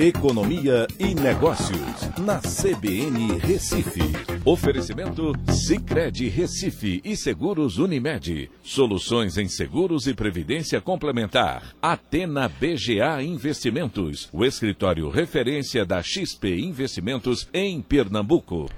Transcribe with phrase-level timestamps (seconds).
[0.00, 4.00] Economia e Negócios, na CBN Recife.
[4.44, 8.48] Oferecimento Cicred Recife e Seguros Unimed.
[8.62, 11.74] Soluções em seguros e previdência complementar.
[11.82, 18.70] Atena BGA Investimentos, o escritório referência da XP Investimentos em Pernambuco.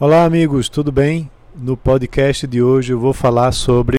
[0.00, 1.30] Olá, amigos, tudo bem?
[1.54, 3.98] No podcast de hoje eu vou falar sobre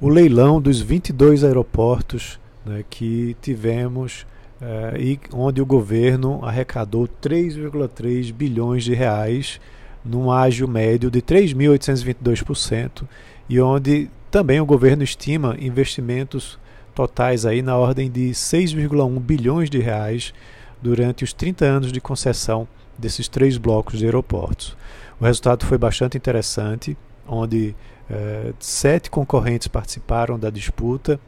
[0.00, 4.26] o leilão dos 22 aeroportos né, que tivemos
[4.60, 9.60] é, e onde o governo arrecadou 3,3 bilhões de reais
[10.04, 13.02] num ágio médio de 3.822%
[13.48, 16.58] e onde também o governo estima investimentos
[16.94, 20.34] totais aí na ordem de 6,1 bilhões de reais
[20.82, 22.66] durante os 30 anos de concessão
[22.98, 24.76] desses três blocos de aeroportos.
[25.20, 27.74] O resultado foi bastante interessante, onde
[28.10, 31.20] eh, sete concorrentes participaram da disputa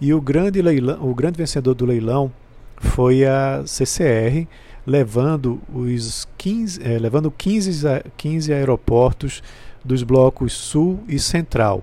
[0.00, 2.32] e o grande, leilão, o grande vencedor do leilão
[2.80, 4.46] foi a CCR,
[4.86, 9.42] levando os 15, é, levando 15, 15 aeroportos
[9.84, 11.82] dos blocos Sul e Central.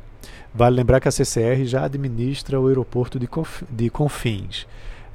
[0.53, 4.65] Vale lembrar que a CCR já administra o aeroporto de, Conf, de Confins.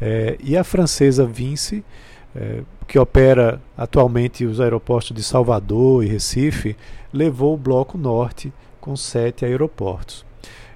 [0.01, 1.84] É, e a francesa Vinci,
[2.34, 6.77] é, que opera atualmente os aeroportos de Salvador e Recife,
[7.12, 10.25] levou o bloco norte com sete aeroportos.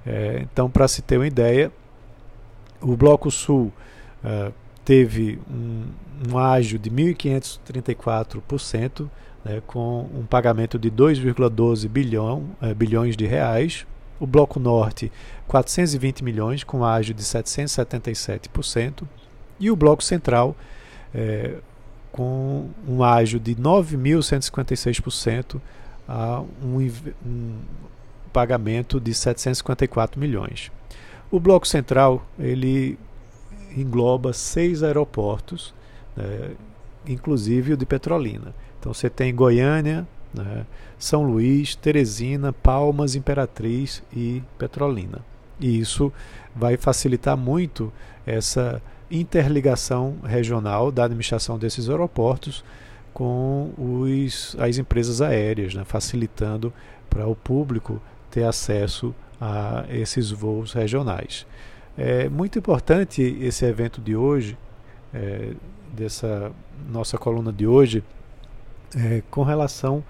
[0.07, 1.71] É, então, para se ter uma ideia,
[2.81, 3.73] o bloco sul
[4.23, 4.53] uh,
[4.85, 5.87] teve um,
[6.31, 9.09] um ágio de 1.534%,
[9.45, 13.87] né, com um pagamento de 2,12 bilhão, uh, bilhões de reais.
[14.21, 15.11] O Bloco Norte,
[15.49, 19.05] 420 milhões, com ágio de 777%.
[19.59, 20.55] E o Bloco Central,
[21.15, 21.63] uh,
[22.13, 25.59] com um ágio de 9.156%,
[26.07, 26.79] a um,
[27.27, 27.57] um
[28.33, 30.71] pagamento de 754 milhões.
[31.31, 32.99] O Bloco Central ele
[33.77, 35.75] engloba seis aeroportos,
[36.17, 36.53] né,
[37.07, 38.55] inclusive o de Petrolina.
[38.79, 40.67] Então você tem Goiânia, né,
[40.99, 45.25] São Luís, Teresina, Palmas, Imperatriz e Petrolina.
[45.61, 46.13] E isso
[46.55, 47.93] vai facilitar muito
[48.27, 52.65] essa interligação regional da administração desses aeroportos
[53.13, 56.73] com os, as empresas aéreas, né, facilitando
[57.09, 58.01] para o público
[58.31, 61.47] ter acesso a esses voos regionais.
[61.97, 64.59] É muito importante esse evento de hoje,
[65.13, 65.53] é,
[65.93, 66.51] dessa
[66.91, 68.03] nossa coluna de hoje,
[68.97, 70.05] é, com relação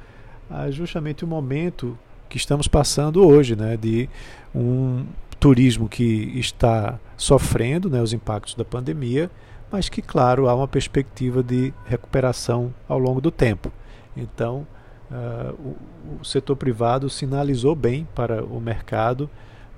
[0.49, 4.09] a justamente o momento que estamos passando hoje, né, de
[4.55, 5.05] um
[5.39, 9.31] turismo que está sofrendo né, os impactos da pandemia,
[9.71, 13.71] mas que, claro, há uma perspectiva de recuperação ao longo do tempo.
[14.17, 14.67] Então,
[15.11, 15.77] uh, o,
[16.21, 19.28] o, setor privado sinalizou bem para o mercado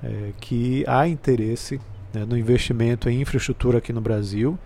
[0.03, 1.81] uh, que há interesse
[2.17, 4.59] né, no investimento em infraestrutura aqui no Brasil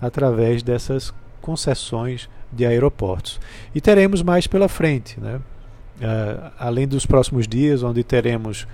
[0.00, 3.40] através dessas concessões de aeroportos.
[3.72, 5.40] E teremos mais pela frente, né?
[5.96, 8.66] Uh, além dos próximos dias, onde teremos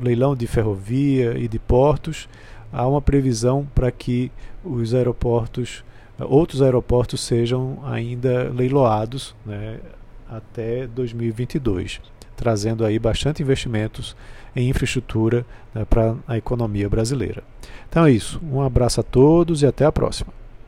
[0.00, 2.26] leilão de ferrovia e de portos,
[2.72, 4.32] há uma previsão para que
[4.64, 5.84] os aeroportos,
[6.18, 9.78] outros aeroportos sejam ainda leiloados né,
[10.26, 12.00] até 2022,
[12.40, 14.16] trazendo aí bastante investimentos
[14.56, 17.44] em infraestrutura né, para a economia brasileira.
[17.88, 18.40] Então é isso.
[18.42, 20.39] Um abraço a todos e até a próxima.